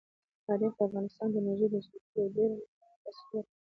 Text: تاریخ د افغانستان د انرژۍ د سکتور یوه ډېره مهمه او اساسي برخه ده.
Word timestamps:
تاریخ 0.47 0.71
د 0.77 0.81
افغانستان 0.87 1.27
د 1.31 1.35
انرژۍ 1.39 1.67
د 1.71 1.75
سکتور 1.87 2.17
یوه 2.27 2.31
ډېره 2.35 2.53
مهمه 2.55 2.85
او 2.91 2.97
اساسي 3.09 3.25
برخه 3.37 3.41
ده. 3.49 3.51